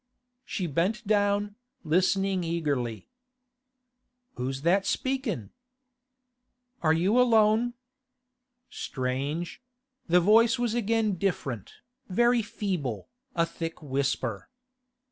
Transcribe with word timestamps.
She 0.43 0.65
bent 0.65 1.05
down, 1.05 1.57
listening 1.83 2.43
eagerly. 2.43 3.07
'Who's 4.33 4.63
that 4.63 4.83
speakin'?' 4.87 5.51
'Are 6.81 6.91
you 6.91 7.21
alone?' 7.21 7.75
Strange; 8.67 9.61
the 10.07 10.19
voice 10.19 10.57
was 10.57 10.73
again 10.73 11.17
different, 11.19 11.73
very 12.09 12.41
feeble, 12.41 13.09
a 13.35 13.45
thick 13.45 13.83
whisper. 13.83 14.49